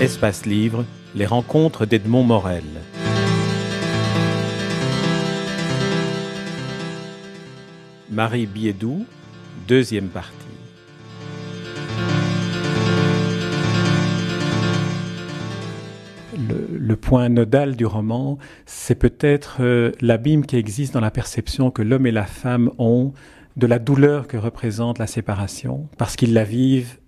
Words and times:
Espace 0.00 0.46
Livre, 0.46 0.86
les 1.14 1.26
rencontres 1.26 1.84
d'Edmond 1.84 2.22
Morel. 2.22 2.64
Marie 8.10 8.46
Biédou, 8.46 9.04
deuxième 9.68 10.08
partie. 10.08 10.34
Le, 16.48 16.96
point 16.96 17.28
nodal 17.28 17.76
du 17.76 17.84
roman, 17.84 18.38
c'est 18.64 18.94
peut-être 18.94 19.58
euh, 19.60 19.92
l'abîme 20.00 20.46
qui 20.46 20.56
existe 20.56 20.94
dans 20.94 21.00
la 21.00 21.10
perception 21.10 21.70
que 21.70 21.82
l'homme 21.82 22.06
et 22.06 22.10
la 22.10 22.24
femme 22.24 22.70
ont 22.78 23.12
de 23.58 23.66
la 23.66 23.78
douleur 23.78 24.28
que 24.28 24.38
représente 24.38 24.98
la 24.98 25.06
séparation, 25.06 25.88
parce 25.98 26.16
qu'ils 26.16 26.32
la 26.32 26.44
vivent 26.44 27.00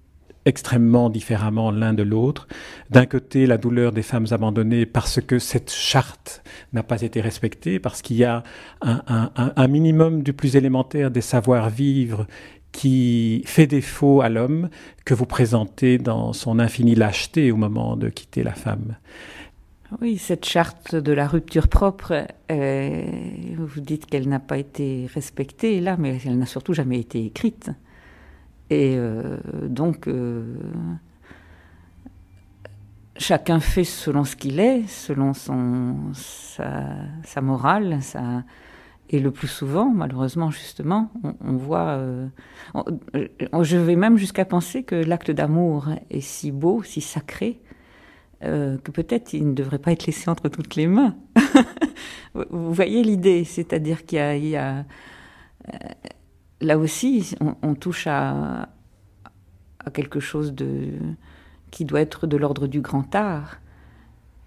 extrêmement 0.44 1.10
différemment 1.10 1.70
l'un 1.70 1.94
de 1.94 2.02
l'autre. 2.02 2.48
D'un 2.90 3.06
côté, 3.06 3.46
la 3.46 3.58
douleur 3.58 3.92
des 3.92 4.02
femmes 4.02 4.26
abandonnées 4.30 4.86
parce 4.86 5.20
que 5.20 5.38
cette 5.38 5.70
charte 5.70 6.42
n'a 6.72 6.82
pas 6.82 7.02
été 7.02 7.20
respectée, 7.20 7.78
parce 7.78 8.02
qu'il 8.02 8.16
y 8.16 8.24
a 8.24 8.42
un, 8.80 9.68
minimum 9.68 10.22
du 10.22 10.32
plus 10.32 10.56
élémentaire 10.56 11.10
des 11.10 11.20
savoir-vivre 11.20 12.26
qui 12.72 13.42
fait 13.46 13.66
défaut 13.66 14.22
à 14.22 14.28
l'homme 14.28 14.70
que 15.04 15.14
vous 15.14 15.26
présentez 15.26 15.98
dans 15.98 16.32
son 16.32 16.58
infinie 16.58 16.94
lâcheté 16.94 17.52
au 17.52 17.56
moment 17.56 17.96
de 17.96 18.08
quitter 18.08 18.42
la 18.42 18.54
femme. 18.54 18.96
Oui, 20.00 20.16
cette 20.16 20.46
charte 20.46 20.96
de 20.96 21.12
la 21.12 21.28
rupture 21.28 21.68
propre, 21.68 22.26
euh, 22.50 23.04
vous 23.58 23.80
dites 23.80 24.06
qu'elle 24.06 24.26
n'a 24.26 24.40
pas 24.40 24.56
été 24.56 25.06
respectée 25.12 25.80
là, 25.80 25.96
mais 25.98 26.18
elle 26.24 26.38
n'a 26.38 26.46
surtout 26.46 26.72
jamais 26.72 26.98
été 26.98 27.26
écrite. 27.26 27.70
Et 28.72 28.94
euh, 28.96 29.36
donc, 29.68 30.08
euh, 30.08 30.56
chacun 33.18 33.60
fait 33.60 33.84
selon 33.84 34.24
ce 34.24 34.34
qu'il 34.34 34.60
est, 34.60 34.88
selon 34.88 35.34
sa, 35.34 37.40
morale, 37.42 37.98
et 39.10 39.20
le 39.20 39.30
plus 39.30 39.48
souvent, 39.48 39.90
malheureusement, 39.90 40.50
justement, 40.50 41.12
on, 41.44 41.56
voit. 41.56 41.98
Euh, 41.98 42.28
je 43.60 43.76
vais 43.76 43.96
même 43.96 44.16
jusqu'à 44.16 44.46
penser 44.46 44.84
que 44.84 44.94
l'acte 44.94 45.30
d'amour 45.30 45.88
est 46.08 46.22
si 46.22 46.50
beau, 46.50 46.82
si 46.82 47.02
sacré, 47.02 47.60
que 48.40 48.90
peut-être 48.90 49.34
il 49.34 49.50
ne 49.50 49.54
devrait 49.54 49.80
pas 49.80 49.92
être 49.92 50.06
laissé 50.06 50.30
entre 50.30 50.48
toutes 50.48 50.76
les 50.76 50.86
mains. 50.86 51.14
Vous 52.34 52.72
voyez 52.72 53.02
l'idée, 53.02 53.44
c'est-à-dire 53.44 54.06
qu'il 54.06 54.48
y 54.48 54.56
a 54.56 54.86
là 56.62 56.78
aussi, 56.78 57.34
on, 57.62 57.74
touche 57.74 58.06
à, 58.06 58.68
quelque 59.92 60.20
chose 60.20 60.54
de, 60.54 60.88
qui 61.70 61.84
doit 61.84 62.00
être 62.00 62.26
de 62.26 62.36
l'ordre 62.36 62.66
du 62.66 62.80
grand 62.80 63.14
art 63.14 63.58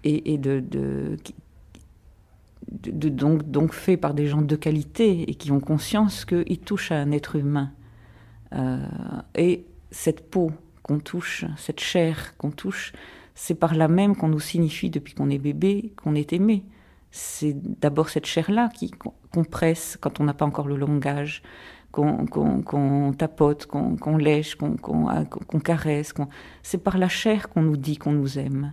et, 0.04 0.38
de, 0.38 0.60
donc, 2.68 3.72
fait 3.72 3.96
par 3.96 4.14
des 4.14 4.26
gens 4.26 4.42
de 4.42 4.56
qualité 4.56 5.28
et 5.30 5.34
qui 5.34 5.50
ont 5.50 5.60
conscience 5.60 6.24
qu'il 6.24 6.60
touche 6.60 6.92
à 6.92 6.96
un 6.96 7.10
être 7.10 7.36
humain. 7.36 7.72
Euh, 8.52 8.78
et 9.34 9.66
cette 9.90 10.30
peau 10.30 10.52
qu'on 10.82 11.00
touche, 11.00 11.44
cette 11.56 11.80
chair 11.80 12.36
qu'on 12.36 12.50
touche, 12.50 12.92
c'est 13.34 13.56
par 13.56 13.74
là 13.74 13.88
même 13.88 14.16
qu'on 14.16 14.28
nous 14.28 14.40
signifie 14.40 14.90
depuis 14.90 15.14
qu'on 15.14 15.30
est 15.30 15.38
bébé 15.38 15.92
qu'on 15.96 16.14
est 16.14 16.32
aimé. 16.32 16.64
C'est 17.10 17.54
d'abord 17.80 18.08
cette 18.08 18.26
chair-là 18.26 18.68
qu'on 19.32 19.44
presse 19.44 19.96
quand 20.00 20.20
on 20.20 20.24
n'a 20.24 20.34
pas 20.34 20.44
encore 20.44 20.68
le 20.68 20.76
langage 20.76 21.42
qu'on 21.96 23.14
tapote, 23.16 23.66
qu'on 23.66 24.16
lèche, 24.16 24.56
qu'on 24.56 25.60
caresse. 25.62 26.12
C'est 26.62 26.82
par 26.82 26.98
la 26.98 27.08
chair 27.08 27.48
qu'on 27.48 27.62
nous 27.62 27.76
dit 27.76 27.96
qu'on 27.96 28.12
nous 28.12 28.38
aime. 28.38 28.72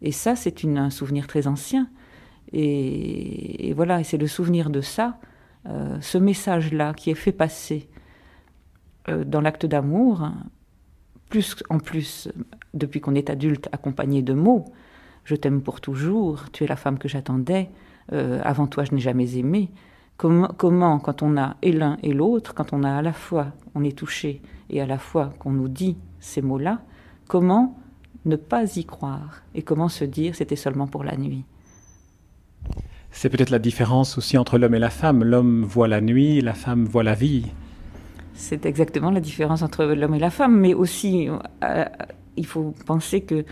Et 0.00 0.12
ça, 0.12 0.36
c'est 0.36 0.64
un 0.64 0.90
souvenir 0.90 1.26
très 1.26 1.46
ancien. 1.46 1.88
Et, 2.52 3.72
voilà, 3.74 4.00
et 4.00 4.04
c'est 4.04 4.18
le 4.18 4.26
souvenir 4.26 4.70
de 4.70 4.80
ça, 4.80 5.18
euh, 5.66 5.96
ce 6.00 6.18
message-là 6.18 6.92
qui 6.92 7.10
est 7.10 7.14
fait 7.14 7.32
passer 7.32 7.88
euh, 9.08 9.24
dans 9.24 9.40
l'acte 9.40 9.64
d'amour, 9.64 10.28
plus 11.30 11.56
en 11.70 11.78
plus, 11.78 12.28
depuis 12.74 13.00
qu'on 13.00 13.14
est 13.14 13.30
adulte, 13.30 13.68
accompagné 13.72 14.22
de 14.22 14.34
mots. 14.34 14.66
Je 15.24 15.34
t'aime 15.34 15.62
pour 15.62 15.80
toujours, 15.80 16.50
tu 16.52 16.64
es 16.64 16.66
la 16.66 16.76
femme 16.76 16.98
que 16.98 17.08
j'attendais, 17.08 17.70
euh, 18.12 18.40
avant 18.44 18.66
toi 18.66 18.84
je 18.84 18.92
n'ai 18.92 19.00
jamais 19.00 19.36
aimé. 19.36 19.70
Comment, 20.16 20.98
quand 21.00 21.22
on 21.22 21.36
a 21.36 21.56
et 21.62 21.72
l'un 21.72 21.98
et 22.02 22.12
l'autre, 22.12 22.54
quand 22.54 22.72
on 22.72 22.84
a 22.84 22.92
à 22.92 23.02
la 23.02 23.12
fois, 23.12 23.48
on 23.74 23.82
est 23.82 23.96
touché, 23.96 24.40
et 24.70 24.80
à 24.80 24.86
la 24.86 24.98
fois 24.98 25.32
qu'on 25.40 25.50
nous 25.50 25.68
dit 25.68 25.96
ces 26.20 26.42
mots-là, 26.42 26.80
comment 27.26 27.76
ne 28.24 28.36
pas 28.36 28.76
y 28.76 28.84
croire 28.84 29.42
et 29.54 29.62
comment 29.62 29.88
se 29.88 30.04
dire 30.04 30.36
c'était 30.36 30.54
seulement 30.54 30.86
pour 30.86 31.02
la 31.02 31.16
nuit? 31.16 31.44
C'est 33.10 33.28
peut-être 33.28 33.50
la 33.50 33.58
différence 33.58 34.16
aussi 34.16 34.38
entre 34.38 34.58
l'homme 34.58 34.74
et 34.74 34.78
la 34.78 34.90
femme. 34.90 35.24
L'homme 35.24 35.64
voit 35.64 35.88
la 35.88 36.00
nuit, 36.00 36.40
la 36.40 36.54
femme 36.54 36.84
voit 36.84 37.02
la 37.02 37.14
vie. 37.14 37.46
C'est 38.34 38.64
exactement 38.64 39.10
la 39.10 39.20
différence 39.20 39.62
entre 39.62 39.84
l'homme 39.84 40.14
et 40.14 40.18
la 40.18 40.30
femme, 40.30 40.58
mais 40.58 40.72
aussi 40.72 41.28
euh, 41.62 41.84
il 42.36 42.46
faut 42.46 42.74
penser 42.86 43.20
que 43.22 43.44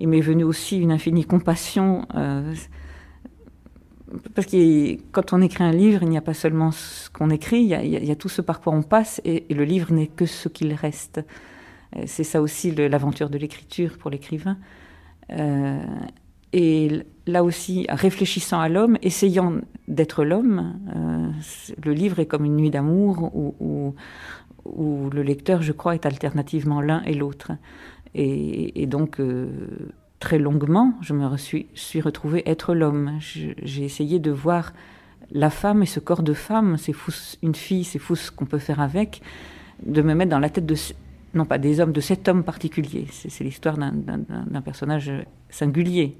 il 0.00 0.08
m'est 0.08 0.20
venu 0.20 0.42
aussi 0.42 0.78
une 0.78 0.90
infinie 0.90 1.24
compassion. 1.24 2.06
Euh, 2.14 2.52
parce 4.34 4.46
que 4.46 4.96
quand 5.12 5.32
on 5.32 5.40
écrit 5.40 5.64
un 5.64 5.72
livre, 5.72 6.02
il 6.02 6.08
n'y 6.08 6.18
a 6.18 6.22
pas 6.22 6.34
seulement 6.34 6.70
ce 6.72 7.10
qu'on 7.10 7.30
écrit, 7.30 7.62
il 7.62 7.68
y, 7.68 8.10
a, 8.10 8.16
tout 8.16 8.28
ce 8.28 8.42
par 8.42 8.60
quoi 8.60 8.72
on 8.72 8.82
passe, 8.82 9.20
et, 9.24 9.46
le 9.50 9.64
livre 9.64 9.92
n'est 9.92 10.06
que 10.06 10.26
ce 10.26 10.48
qu'il 10.48 10.72
reste. 10.74 11.20
Euh, 11.96 12.02
c'est 12.06 12.24
ça 12.24 12.42
aussi 12.42 12.72
l'aventure 12.72 13.30
de 13.30 13.38
l'écriture 13.38 13.98
pour 13.98 14.10
l'écrivain. 14.10 14.56
Euh, 15.30 15.82
et 16.52 17.02
là 17.26 17.42
aussi, 17.42 17.86
réfléchissant 17.88 18.60
à 18.60 18.68
l'homme, 18.68 18.96
essayant 19.02 19.54
d'être 19.88 20.24
l'homme, 20.24 20.78
euh, 20.94 21.28
le 21.84 21.92
livre 21.92 22.20
est 22.20 22.26
comme 22.26 22.44
une 22.44 22.56
nuit 22.56 22.70
d'amour 22.70 23.30
où, 23.34 23.94
où, 24.64 25.10
le 25.10 25.22
lecteur, 25.22 25.62
je 25.62 25.72
crois, 25.72 25.94
est 25.94 26.06
alternativement 26.06 26.80
l'un 26.80 27.02
et 27.02 27.14
l'autre. 27.14 27.52
Et, 28.14 28.86
donc, 28.86 29.20
très 30.24 30.38
longuement, 30.38 30.94
je 31.02 31.12
me 31.12 31.36
suis, 31.36 32.00
retrouvée 32.00 32.42
être 32.46 32.74
l'homme. 32.74 33.18
J'ai 33.20 33.84
essayé 33.84 34.18
de 34.18 34.30
voir 34.30 34.72
la 35.30 35.50
femme 35.50 35.82
et 35.82 35.86
ce 35.86 36.00
corps 36.00 36.22
de 36.22 36.32
femme, 36.32 36.78
c'est 36.78 36.94
fou, 36.94 37.12
une 37.42 37.54
fille, 37.54 37.84
c'est 37.84 37.98
fou 37.98 38.16
ce 38.16 38.30
qu'on 38.30 38.46
peut 38.46 38.58
faire 38.58 38.80
avec, 38.80 39.20
de 39.84 40.00
me 40.00 40.14
mettre 40.14 40.30
dans 40.30 40.38
la 40.38 40.48
tête 40.48 40.64
de, 40.64 40.76
non 41.34 41.44
pas 41.44 41.58
des 41.58 41.78
hommes, 41.78 41.92
de 41.92 42.00
cet 42.00 42.26
homme 42.26 42.42
particulier. 42.42 43.06
C'est 43.10 43.44
l'histoire 43.44 43.76
d'un 43.76 44.62
personnage 44.62 45.12
singulier. 45.50 46.16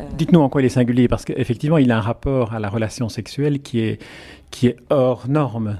Euh, 0.00 0.02
Dites-nous 0.18 0.40
en 0.40 0.48
quoi 0.48 0.60
il 0.62 0.64
est 0.64 0.70
singulier, 0.80 1.06
parce 1.06 1.24
qu'effectivement, 1.24 1.78
il 1.78 1.92
a 1.92 1.98
un 1.98 2.00
rapport 2.00 2.52
à 2.52 2.58
la 2.58 2.68
relation 2.68 3.08
sexuelle 3.08 3.62
qui 3.62 3.78
est, 3.78 4.02
qui 4.50 4.66
est 4.66 4.76
hors 4.90 5.28
norme 5.28 5.78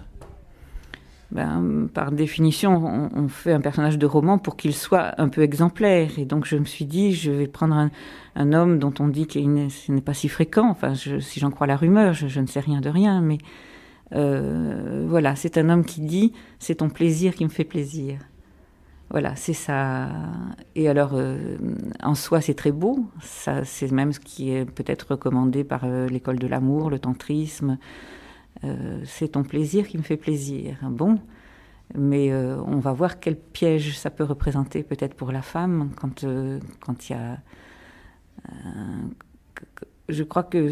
ben, 1.35 1.89
par 1.93 2.13
définition, 2.13 3.11
on, 3.13 3.27
fait 3.27 3.53
un 3.53 3.61
personnage 3.61 3.99
de 3.99 4.07
roman 4.07 4.39
pour 4.39 4.57
qu'il 4.57 4.73
soit 4.73 5.21
un 5.21 5.29
peu 5.29 5.43
exemplaire. 5.43 6.17
Et 6.17 6.25
donc, 6.25 6.45
je 6.45 6.57
me 6.57 6.65
suis 6.65 6.85
dit, 6.85 7.13
je 7.13 7.33
vais 7.33 7.49
prendre 7.49 7.91
un, 8.37 8.53
homme 8.53 8.79
dont 8.79 8.95
on 9.01 9.09
dit 9.09 9.27
qu'il 9.27 9.53
n'est 9.53 10.01
pas 10.01 10.15
si 10.15 10.29
fréquent. 10.29 10.71
Enfin, 10.71 10.95
si 10.95 11.41
j'en 11.41 11.51
crois 11.51 11.67
la 11.67 11.77
rumeur, 11.77 12.13
je, 12.13 12.41
ne 12.41 12.47
sais 12.47 12.61
rien 12.61 12.81
de 12.81 12.89
rien, 12.89 13.21
mais 13.21 13.39
euh, 14.15 15.07
voilà, 15.09 15.35
c'est 15.35 15.59
un 15.59 15.71
homme 15.71 15.85
qui 15.85 16.03
dit, 16.03 16.33
c'est 16.61 16.77
ton 16.77 16.89
plaisir 16.89 17.35
qui 17.35 17.43
me 17.43 17.51
fait 17.51 17.65
plaisir. 17.65 18.21
Voilà, 19.11 19.35
c'est 19.35 19.55
ça. 19.55 20.11
Et 20.77 20.89
alors, 20.89 21.15
euh, 21.15 21.57
en 22.01 22.15
soi, 22.15 22.41
c'est 22.43 22.55
très 22.55 22.73
beau. 22.73 23.07
Ça, 23.21 23.65
c'est 23.65 23.91
même 23.91 24.13
ce 24.13 24.21
qui 24.21 24.53
est 24.53 24.65
peut-être 24.65 25.11
recommandé 25.11 25.65
par 25.65 25.81
euh, 25.83 26.07
l'école 26.09 26.39
de 26.39 26.47
l'amour, 26.47 26.91
le 26.91 27.01
tantrisme. 27.01 27.77
Euh, 28.63 29.01
c'est 29.05 29.29
ton 29.29 29.43
plaisir 29.43 29.89
qui 29.89 29.99
me 29.99 30.03
fait 30.03 30.17
plaisir. 30.17 30.77
Bon, 30.83 31.19
mais 31.95 32.33
euh, 32.33 32.61
on 32.67 32.79
va 32.79 32.93
voir 32.93 33.19
quel 33.19 33.37
piège 33.37 33.99
ça 33.99 34.11
peut 34.11 34.25
représenter 34.25 34.83
peut-être 34.83 35.15
pour 35.15 35.33
la 35.33 35.43
femme 35.43 35.91
quand 35.97 36.25
euh, 36.25 36.61
quand 36.81 37.09
il 37.09 37.13
y 37.13 37.17
a. 37.17 37.39
je 40.09 40.23
crois 40.23 40.45
que 40.45 40.71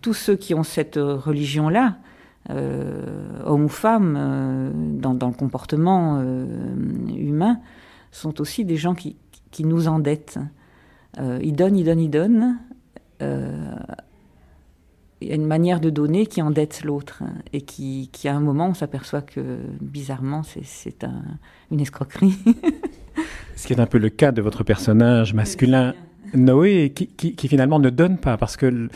tous 0.00 0.14
ceux 0.14 0.36
qui 0.36 0.54
ont 0.54 0.64
cette 0.64 0.96
religion-là, 0.96 1.98
hommes 2.48 3.64
ou 3.64 3.68
femmes, 3.68 4.98
dans, 4.98 5.12
le 5.12 5.32
comportement 5.36 6.22
humain, 6.22 7.60
sont 8.10 8.40
aussi 8.40 8.64
des 8.64 8.76
gens 8.76 8.94
qui, 8.94 9.16
qui 9.50 9.64
nous 9.64 9.88
endettent. 9.88 10.38
ils 11.18 11.54
donnent, 11.54 11.76
ils 11.76 11.84
donnent, 11.84 12.00
ils 12.00 12.10
donnent 12.10 12.58
il 15.20 15.28
y 15.28 15.32
a 15.32 15.34
une 15.34 15.46
manière 15.46 15.80
de 15.80 15.90
donner 15.90 16.26
qui 16.26 16.42
endette 16.42 16.82
l'autre 16.84 17.22
et 17.52 17.62
qui, 17.62 18.10
qui, 18.12 18.28
à 18.28 18.34
un 18.34 18.40
moment, 18.40 18.68
on 18.68 18.74
s'aperçoit 18.74 19.22
que 19.22 19.58
bizarrement, 19.80 20.42
c'est 20.42 21.04
un, 21.04 21.22
une 21.70 21.80
escroquerie. 21.80 22.36
Ce 23.56 23.66
qui 23.66 23.72
est 23.72 23.80
un 23.80 23.86
peu 23.86 23.98
le 23.98 24.10
cas 24.10 24.32
de 24.32 24.42
votre 24.42 24.64
personnage 24.64 25.32
masculin 25.32 25.94
Noé 26.34 26.90
qui, 26.90 27.06
qui, 27.06 27.48
finalement 27.48 27.78
ne 27.78 27.90
donne 27.90 28.18
pas 28.18 28.36
parce 28.36 28.56
que 28.56 28.88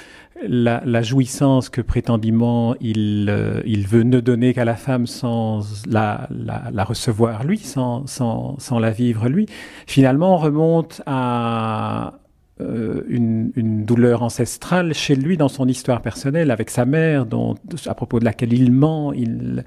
la, 0.43 1.03
jouissance 1.03 1.69
que 1.69 1.81
prétendument 1.81 2.75
il, 2.81 3.29
euh, 3.31 3.61
il 3.65 3.87
veut 3.87 4.03
ne 4.03 4.21
donner 4.21 4.55
qu'à 4.55 4.65
la 4.65 4.75
femme 4.75 5.07
sans 5.07 5.61
la, 5.87 6.29
la, 6.31 6.85
recevoir 6.85 7.45
lui, 7.45 7.59
sans, 7.59 8.07
sans, 8.07 8.59
sans, 8.59 8.79
la 8.79 8.91
vivre 8.91 9.29
lui, 9.29 9.47
finalement 9.87 10.37
remonte 10.37 11.01
à 11.07 12.19
euh, 12.61 13.03
une, 13.09 13.85
douleur 13.85 14.23
ancestrale 14.23 14.93
chez 14.93 15.15
lui 15.15 15.37
dans 15.37 15.49
son 15.49 15.69
histoire 15.69 16.03
personnelle 16.03 16.51
avec 16.51 16.71
sa 16.71 16.85
mère, 16.85 17.25
dont, 17.25 17.55
à 17.87 17.95
propos 17.95 18.19
de 18.19 18.25
laquelle 18.25 18.53
il 18.53 18.73
ment, 18.73 19.13
il, 19.13 19.65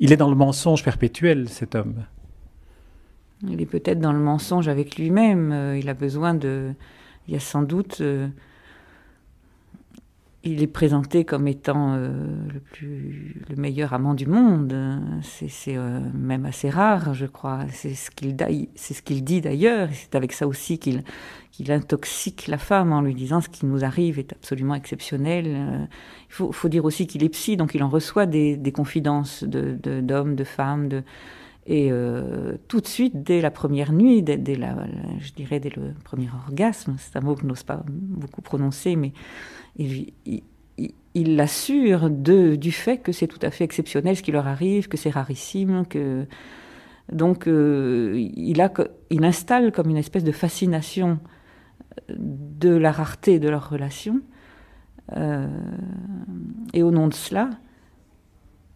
il 0.00 0.12
est 0.12 0.16
dans 0.16 0.30
le 0.30 0.36
mensonge 0.36 0.82
perpétuel 0.82 1.48
cet 1.48 1.74
homme. 1.74 2.04
Il 3.48 3.60
est 3.60 3.66
peut-être 3.66 4.00
dans 4.00 4.12
le 4.12 4.18
mensonge 4.18 4.68
avec 4.68 4.96
lui-même. 4.96 5.52
Euh, 5.52 5.78
il 5.78 5.88
a 5.88 5.94
besoin 5.94 6.34
de. 6.34 6.72
Il 7.28 7.34
y 7.34 7.36
a 7.36 7.40
sans 7.40 7.62
doute. 7.62 7.98
Euh, 8.00 8.28
il 10.42 10.62
est 10.62 10.66
présenté 10.66 11.24
comme 11.24 11.46
étant 11.46 11.94
euh, 11.94 12.08
le 12.52 12.60
plus, 12.60 13.42
le 13.48 13.56
meilleur 13.56 13.92
amant 13.92 14.14
du 14.14 14.26
monde. 14.26 14.74
C'est 15.22 15.76
même 16.14 16.46
assez 16.46 16.70
rare, 16.70 17.14
je 17.14 17.26
crois. 17.26 17.60
C'est 17.70 17.94
ce 17.94 18.10
qu'il 18.10 18.36
ce 18.74 19.02
qu'il 19.02 19.22
dit 19.22 19.40
d'ailleurs. 19.40 19.88
C'est 19.92 20.14
avec 20.14 20.32
ça 20.32 20.46
aussi 20.46 20.78
qu'il 20.78 21.02
qu'il 21.52 21.70
intoxique 21.72 22.46
la 22.46 22.58
femme 22.58 22.92
en 22.92 23.02
lui 23.02 23.14
disant 23.14 23.40
ce 23.40 23.48
qui 23.48 23.66
nous 23.66 23.84
arrive 23.84 24.18
est 24.18 24.32
absolument 24.32 24.74
exceptionnel. 24.74 25.46
il 25.46 26.32
faut, 26.32 26.52
faut, 26.52 26.68
dire 26.68 26.84
aussi 26.84 27.06
qu'il 27.06 27.24
est 27.24 27.28
psy, 27.28 27.56
donc 27.56 27.74
il 27.74 27.82
en 27.82 27.88
reçoit 27.88 28.24
des, 28.24 28.56
des 28.56 28.72
confidences 28.72 29.44
de 29.44 29.74
d'hommes, 30.00 30.36
de, 30.36 30.44
femmes, 30.44 30.88
de 30.88 31.02
et 31.66 31.88
euh, 31.92 32.56
tout 32.68 32.80
de 32.80 32.86
suite, 32.86 33.22
dès 33.22 33.40
la 33.40 33.50
première 33.50 33.92
nuit, 33.92 34.22
dès, 34.22 34.38
je 34.38 35.32
dirais 35.34 35.60
dès 35.60 35.70
le 35.70 35.92
premier 36.04 36.28
orgasme, 36.46 36.96
c'est 36.98 37.16
un 37.16 37.20
mot 37.20 37.34
que 37.34 37.44
n'ose 37.46 37.62
pas 37.62 37.82
beaucoup 37.86 38.40
prononcer, 38.40 38.96
mais 38.96 39.12
il, 39.76 40.42
l'assure 41.36 42.08
du 42.10 42.72
fait 42.72 42.98
que 42.98 43.12
c'est 43.12 43.26
tout 43.26 43.38
à 43.42 43.50
fait 43.50 43.64
exceptionnel 43.64 44.16
ce 44.16 44.22
qui 44.22 44.32
leur 44.32 44.46
arrive, 44.46 44.88
que 44.88 44.96
c'est 44.96 45.10
rarissime, 45.10 45.84
que 45.86 46.26
donc 47.12 47.46
euh, 47.46 48.14
il, 48.16 48.60
installe 49.24 49.72
comme 49.72 49.90
une 49.90 49.96
espèce 49.96 50.24
de 50.24 50.32
fascination 50.32 51.18
de 52.08 52.70
la 52.70 52.90
rareté 52.90 53.38
de 53.38 53.48
leur 53.48 53.68
relation. 53.68 54.22
Euh, 55.16 55.46
et 56.72 56.82
au 56.82 56.90
nom 56.90 57.08
de 57.08 57.14
cela, 57.14 57.50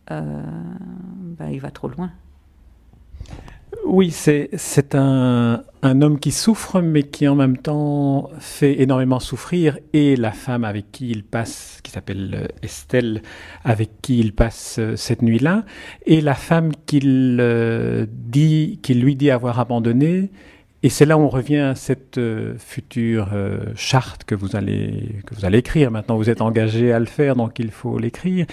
ben, 0.08 1.48
il 1.50 1.60
va 1.60 1.70
trop 1.70 1.88
loin. 1.88 2.12
Oui, 3.86 4.10
c'est 4.10 4.94
un, 4.94 5.62
homme 5.82 6.18
qui 6.18 6.30
souffre, 6.30 6.80
mais 6.80 7.02
qui 7.02 7.28
en 7.28 7.34
même 7.34 7.58
temps 7.58 8.30
fait 8.38 8.80
énormément 8.80 9.20
souffrir. 9.20 9.78
Et 9.92 10.16
la 10.16 10.32
femme 10.32 10.64
avec 10.64 10.90
qui 10.90 11.10
il 11.10 11.22
passe, 11.22 11.80
qui 11.82 11.90
s'appelle 11.90 12.34
euh, 12.34 12.46
Estelle, 12.62 13.22
avec 13.62 13.90
qui 14.00 14.18
il 14.18 14.32
passe 14.32 14.76
euh, 14.78 14.96
cette 14.96 15.22
nuit-là, 15.22 15.64
et 16.06 16.22
la 16.22 16.34
femme 16.34 16.72
qu'il 16.86 17.38
euh, 17.40 18.06
dit, 18.10 18.80
qu'il 18.82 19.02
lui 19.02 19.16
dit 19.16 19.30
avoir 19.30 19.60
abandonné. 19.60 20.30
Et 20.82 20.88
c'est 20.88 21.04
là 21.06 21.18
où 21.18 21.20
on 21.20 21.28
revient 21.28 21.58
à 21.58 21.74
cette 21.74 22.20
future 22.58 23.30
charte 23.74 24.24
que 24.24 24.34
vous 24.34 24.54
allez 24.54 25.16
que 25.24 25.34
vous 25.34 25.46
allez 25.46 25.56
écrire. 25.56 25.90
Maintenant, 25.90 26.18
vous 26.18 26.28
êtes 26.28 26.42
engagé 26.42 26.92
à 26.92 26.98
le 26.98 27.06
faire, 27.06 27.36
donc 27.36 27.58
il 27.58 27.70
faut 27.70 27.98
l'écrire 27.98 28.44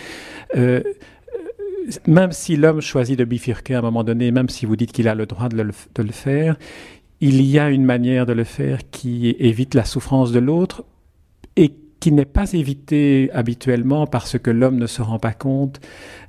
même 2.08 2.32
si 2.32 2.56
l'homme 2.56 2.82
choisit 2.82 3.18
de 3.18 3.26
bifurquer 3.26 3.76
à 3.76 3.80
un 3.80 3.82
moment 3.82 4.04
donné, 4.04 4.32
même 4.32 4.50
si 4.50 4.66
vous 4.66 4.76
dites 4.76 4.92
qu'il 4.92 5.08
a 5.08 5.16
le 5.16 5.26
droit 5.26 5.50
de 5.50 5.62
le, 5.62 6.12
faire, 6.12 6.58
il 7.20 7.42
y 7.42 7.60
a 7.60 7.70
une 7.70 7.86
manière 7.86 8.26
de 8.26 8.34
le 8.34 8.44
faire 8.44 8.80
qui 8.90 9.36
évite 9.40 9.74
la 9.74 9.86
souffrance 9.86 10.32
de 10.32 10.40
l'autre 10.40 10.84
et 11.56 11.74
qui 12.00 12.12
n'est 12.12 12.26
pas 12.26 12.54
évitée 12.54 13.30
habituellement 13.34 14.08
parce 14.08 14.40
que 14.40 14.50
l'homme 14.50 14.78
ne 14.78 14.88
se 14.88 15.02
rend 15.02 15.20
pas 15.20 15.34
compte 15.34 15.80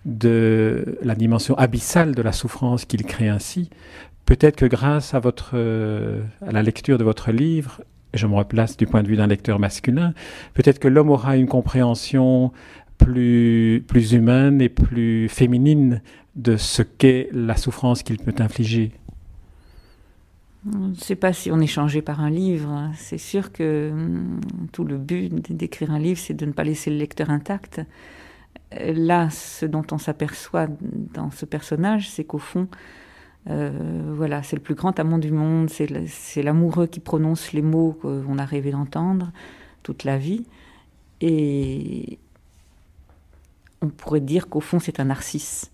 de 0.04 0.98
la 1.02 1.14
dimension 1.14 1.56
abyssale 1.56 2.14
de 2.14 2.22
la 2.22 2.32
souffrance 2.32 2.84
qu'il 2.84 3.04
crée 3.04 3.28
ainsi. 3.28 3.70
Peut-être 4.26 4.56
que 4.56 4.66
grâce 4.66 5.14
à 5.14 5.18
votre, 5.18 5.56
à 6.46 6.52
la 6.52 6.62
lecture 6.62 6.98
de 6.98 7.04
votre 7.04 7.32
livre, 7.32 7.80
je 8.14 8.26
me 8.26 8.34
replace 8.34 8.76
du 8.76 8.86
point 8.86 9.02
de 9.02 9.08
vue 9.08 9.16
d'un 9.16 9.26
lecteur 9.26 9.58
masculin, 9.58 10.12
peut-être 10.54 10.78
que 10.78 10.88
l'homme 10.88 11.10
aura 11.10 11.36
une 11.36 11.46
compréhension 11.46 12.52
plus, 13.04 14.12
humaine 14.12 14.60
et 14.60 14.68
plus 14.68 15.28
féminine 15.28 16.02
de 16.36 16.56
ce 16.56 16.82
qu'est 16.82 17.28
la 17.32 17.56
souffrance 17.56 18.02
qu'il 18.02 18.18
peut 18.18 18.34
infliger. 18.38 18.92
Je 20.70 20.78
ne 20.78 20.94
sais 20.94 21.16
pas 21.16 21.32
si 21.32 21.50
on 21.50 21.58
est 21.58 21.66
changé 21.66 22.02
par 22.02 22.20
un 22.20 22.30
livre. 22.30 22.90
C'est 22.94 23.18
sûr 23.18 23.52
que 23.52 23.90
hum, 23.92 24.40
tout 24.72 24.84
le 24.84 24.96
but 24.96 25.52
d'écrire 25.52 25.90
un 25.90 25.98
livre, 25.98 26.20
c'est 26.20 26.34
de 26.34 26.46
ne 26.46 26.52
pas 26.52 26.64
laisser 26.64 26.90
le 26.90 26.96
lecteur 26.96 27.30
intact. 27.30 27.80
Là, 28.78 29.28
ce 29.30 29.66
dont 29.66 29.84
on 29.90 29.98
s'aperçoit 29.98 30.68
dans 31.14 31.30
ce 31.30 31.44
personnage, 31.44 32.08
c'est 32.08 32.24
qu'au 32.24 32.38
fond, 32.38 32.68
euh, 33.50 34.12
voilà, 34.14 34.42
c'est 34.42 34.56
le 34.56 34.62
plus 34.62 34.74
grand 34.74 34.98
amant 35.00 35.18
du 35.18 35.32
monde, 35.32 35.68
c'est 35.68 36.42
l'amoureux 36.42 36.86
qui 36.86 37.00
prononce 37.00 37.52
les 37.52 37.62
mots 37.62 37.98
qu'on 38.00 38.38
a 38.38 38.44
rêvé 38.44 38.70
d'entendre 38.70 39.32
toute 39.82 40.04
la 40.04 40.16
vie. 40.16 40.46
Et, 41.20 42.18
on 43.82 43.88
pourrait 43.88 44.20
dire 44.20 44.48
qu'au 44.48 44.60
fond, 44.60 44.78
c'est 44.78 45.00
un 45.00 45.04
narcisse. 45.04 45.72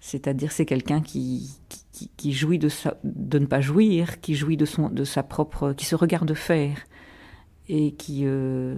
C'est-à-dire, 0.00 0.52
c'est 0.52 0.66
quelqu'un 0.66 1.00
qui, 1.00 1.50
jouit 2.24 2.58
de, 2.58 2.68
de 3.02 3.38
ne 3.38 3.46
pas 3.46 3.60
jouir, 3.60 4.20
qui 4.20 4.34
jouit 4.34 4.56
de, 4.56 4.64
son, 4.64 4.88
de 4.88 5.04
sa 5.04 5.22
propre. 5.22 5.72
qui 5.72 5.84
se 5.86 5.96
regarde 5.96 6.32
faire, 6.34 6.78
et 7.68 7.92
qui. 7.92 8.22
Euh, 8.24 8.76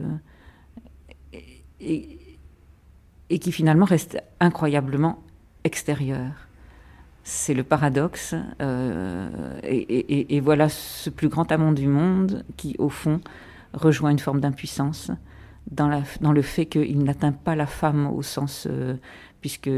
et, 1.80 2.16
qui 3.38 3.52
finalement 3.52 3.84
reste 3.84 4.20
incroyablement 4.40 5.22
extérieur. 5.64 6.32
C'est 7.22 7.54
le 7.54 7.62
paradoxe. 7.62 8.34
Euh, 8.60 9.60
et, 9.62 10.36
et, 10.36 10.40
voilà 10.40 10.68
ce 10.68 11.10
plus 11.10 11.28
grand 11.28 11.52
amant 11.52 11.72
du 11.72 11.86
monde 11.86 12.44
qui, 12.56 12.74
au 12.78 12.88
fond, 12.88 13.20
rejoint 13.72 14.10
une 14.10 14.18
forme 14.18 14.40
d'impuissance 14.40 15.12
dans, 15.70 16.32
le 16.32 16.42
fait 16.42 16.66
qu'il 16.66 17.02
n'atteint 17.02 17.32
pas 17.32 17.54
la 17.54 17.66
femme 17.66 18.06
au 18.06 18.22
sens. 18.22 18.66
Euh, 18.70 18.96
puisque. 19.40 19.70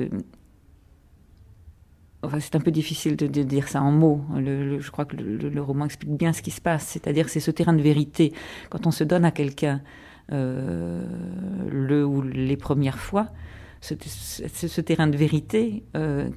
C'est 2.39 2.55
un 2.55 2.61
peu 2.61 2.71
difficile 2.71 3.17
de, 3.17 3.27
dire 3.27 3.67
ça 3.67 3.83
en 3.83 3.91
mots. 3.91 4.21
je 4.37 4.91
crois 4.93 5.05
que 5.05 5.17
le, 5.17 5.61
roman 5.61 5.87
explique 5.87 6.17
bien 6.17 6.33
ce 6.33 6.41
qui 6.41 6.53
se 6.53 6.61
passe. 6.61 6.87
C'est-à-dire 6.87 7.29
c'est 7.29 7.41
ce 7.41 7.50
terrain 7.50 7.73
de 7.73 7.83
vérité. 7.83 8.33
Quand 8.71 8.87
on 8.87 8.93
se 8.93 9.03
donne 9.03 9.25
à 9.25 9.33
quelqu'un 9.33 9.81
euh, 10.31 11.05
le 11.69 12.06
ou 12.06 12.23
les 12.23 12.56
premières 12.56 13.00
fois, 13.00 13.27
c'est 13.81 14.00
ce, 14.05 14.81
terrain 14.81 15.09
de 15.09 15.17
vérité 15.17 15.83
euh, 15.97 16.31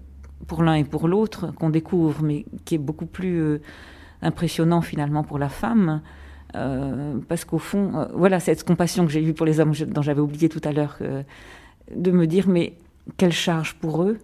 pour 0.48 0.64
l'un 0.64 0.74
et 0.74 0.86
pour 0.86 1.08
l'autre 1.08 1.54
qu'on 1.54 1.70
découvre, 1.70 2.24
mais 2.24 2.48
qui 2.66 2.74
est 2.74 2.80
beaucoup 2.80 3.06
plus 3.06 3.62
impressionnant 4.24 4.82
finalement 4.82 5.24
pour 5.24 5.38
la 5.38 5.50
femme 5.50 6.02
euh, 6.56 7.18
parce 7.28 7.46
qu'au 7.46 7.58
fond, 7.58 7.92
euh, 7.96 8.06
voilà, 8.14 8.40
cette 8.40 8.64
compassion 8.64 9.06
que 9.06 9.12
j'ai 9.12 9.24
eue 9.24 9.34
pour 9.34 9.46
les 9.46 9.60
hommes, 9.60 9.74
dont 9.88 10.02
j'avais 10.02 10.22
oublié 10.22 10.50
tout 10.50 10.62
à 10.64 10.72
l'heure, 10.72 10.98
de 11.94 12.12
me 12.12 12.26
dire, 12.26 12.48
mais 12.48 12.74
quelle 13.18 13.34
charge 13.34 13.76
pour 13.76 14.04
eux 14.04 14.18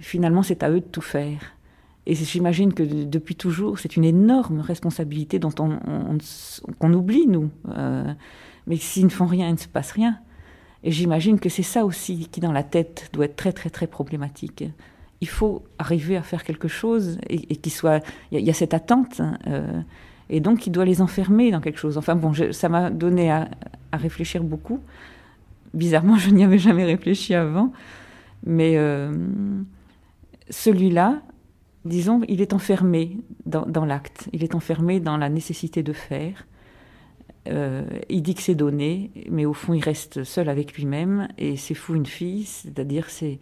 Finalement, 0.00 0.42
c'est 0.42 0.62
à 0.62 0.70
eux 0.70 0.80
de 0.80 0.86
tout 0.86 1.00
faire. 1.00 1.40
Et 2.08 2.14
j'imagine 2.14 2.72
que 2.72 2.82
depuis 2.82 3.34
toujours, 3.34 3.78
c'est 3.78 3.96
une 3.96 4.04
énorme 4.04 4.60
responsabilité 4.60 5.38
dont 5.38 5.52
on, 5.58 5.78
qu'on 6.78 6.92
oublie, 6.94 7.26
nous. 7.26 7.50
Euh, 7.68 8.10
mais 8.66 8.76
s'ils 8.76 9.04
ne 9.04 9.10
font 9.10 9.26
rien, 9.26 9.48
il 9.48 9.52
ne 9.52 9.58
se 9.58 9.68
passe 9.68 9.92
rien. 9.92 10.18
Et 10.84 10.90
j'imagine 10.90 11.38
que 11.38 11.50
c'est 11.50 11.62
ça 11.62 11.84
aussi 11.84 12.28
qui, 12.32 12.40
dans 12.40 12.52
la 12.52 12.62
tête, 12.62 13.10
doit 13.12 13.26
être 13.26 13.36
très, 13.36 13.52
très, 13.52 13.68
très 13.68 13.86
problématique. 13.86 14.64
Il 15.20 15.28
faut 15.28 15.64
arriver 15.78 16.16
à 16.16 16.22
faire 16.22 16.44
quelque 16.44 16.68
chose 16.68 17.18
et, 17.28 17.56
qu'il 17.56 17.72
soit. 17.72 18.02
Il 18.32 18.40
y, 18.40 18.50
a 18.50 18.54
cette 18.54 18.72
attente. 18.72 19.20
Hein, 19.20 19.36
et 20.30 20.40
donc 20.40 20.66
il 20.66 20.70
doit 20.70 20.84
les 20.84 21.00
enfermer 21.00 21.50
dans 21.50 21.60
quelque 21.60 21.78
chose. 21.78 21.98
Enfin 21.98 22.14
bon, 22.14 22.32
ça 22.52 22.68
m'a 22.68 22.90
donné 22.90 23.30
à, 23.30 23.48
réfléchir 23.92 24.42
beaucoup. 24.42 24.80
Bizarrement, 25.74 26.16
je 26.16 26.30
n'y 26.30 26.44
avais 26.44 26.58
jamais 26.58 26.84
réfléchi 26.84 27.34
avant, 27.34 27.72
mais 28.44 28.76
euh, 28.76 29.12
celui-là, 30.50 31.22
disons, 31.84 32.22
il 32.28 32.40
est 32.40 32.52
enfermé 32.52 33.18
dans, 33.46 33.84
l'acte, 33.84 34.28
il 34.32 34.44
est 34.44 34.54
enfermé 34.54 35.00
dans 35.00 35.16
la 35.16 35.28
nécessité 35.28 35.82
de 35.82 35.92
faire. 35.92 36.46
Euh, 37.48 37.84
il 38.10 38.22
dit 38.22 38.34
que 38.34 38.42
c'est 38.42 38.54
donné, 38.54 39.10
mais 39.30 39.46
au 39.46 39.54
fond, 39.54 39.72
il 39.72 39.82
reste 39.82 40.24
seul 40.24 40.50
avec 40.50 40.74
lui-même, 40.74 41.28
et 41.38 41.56
c'est 41.56 41.74
fou 41.74 41.94
une 41.94 42.06
fille, 42.06 42.44
c'est-à-dire 42.44 43.08
c'est 43.08 43.38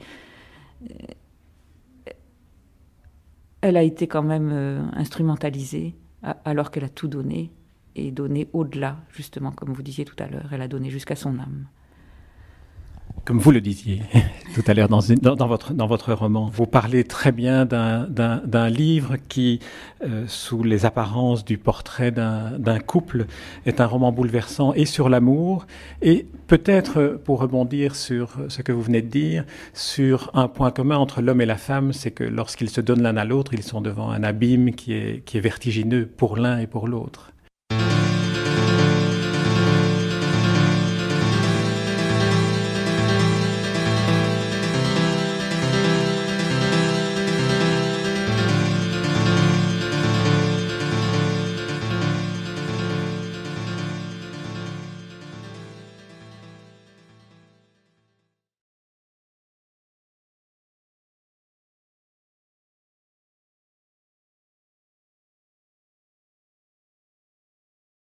elle 3.62 3.76
a 3.76 3.82
été 3.82 4.06
quand 4.06 4.22
même 4.22 4.50
euh, 4.52 4.82
instrumentalisée 4.92 5.94
alors 6.22 6.70
qu'elle 6.70 6.84
a 6.84 6.88
tout 6.88 7.08
donné 7.08 7.52
et 7.94 8.10
donné 8.10 8.48
au-delà, 8.52 8.98
justement, 9.12 9.52
comme 9.52 9.72
vous 9.72 9.82
disiez 9.82 10.04
tout 10.04 10.16
à 10.18 10.26
l'heure, 10.26 10.52
elle 10.52 10.62
a 10.62 10.68
donné 10.68 10.90
jusqu'à 10.90 11.16
son 11.16 11.38
âme. 11.38 11.66
Comme 13.26 13.40
vous 13.40 13.50
le 13.50 13.60
disiez 13.60 14.02
tout 14.54 14.62
à 14.68 14.72
l'heure 14.72 14.88
dans, 14.88 15.00
votre, 15.48 15.74
dans 15.74 15.86
votre 15.86 16.12
roman. 16.12 16.48
Vous 16.54 16.66
parlez 16.66 17.02
très 17.02 17.32
bien 17.32 17.66
d'un 17.66 18.68
livre 18.70 19.16
qui, 19.28 19.58
euh, 20.04 20.24
sous 20.28 20.62
les 20.62 20.86
apparences 20.86 21.44
du 21.44 21.58
portrait 21.58 22.12
d'un 22.12 22.78
couple, 22.78 23.26
est 23.66 23.80
un 23.80 23.86
roman 23.86 24.12
bouleversant 24.12 24.72
et 24.74 24.86
sur 24.86 25.08
l'amour, 25.08 25.66
et 26.00 26.26
peut-être, 26.46 27.20
pour 27.24 27.40
rebondir 27.40 27.96
sur 27.96 28.30
ce 28.48 28.62
que 28.62 28.72
vous 28.72 28.82
venez 28.82 29.02
de 29.02 29.08
dire, 29.08 29.44
sur 29.74 30.30
un 30.32 30.46
point 30.46 30.70
commun 30.70 30.96
entre 30.96 31.20
l'homme 31.20 31.40
et 31.40 31.46
la 31.46 31.58
femme, 31.58 31.92
c'est 31.92 32.12
que 32.12 32.24
lorsqu'ils 32.24 32.70
se 32.70 32.80
donnent 32.80 33.02
l'un 33.02 33.16
à 33.16 33.24
l'autre, 33.24 33.52
ils 33.54 33.64
sont 33.64 33.80
devant 33.80 34.10
un 34.10 34.22
abîme 34.22 34.72
qui 34.72 34.92
est, 34.94 35.24
qui 35.24 35.36
est 35.36 35.40
vertigineux 35.40 36.06
pour 36.06 36.36
l'un 36.36 36.60
et 36.60 36.68
pour 36.68 36.86
l'autre. 36.86 37.32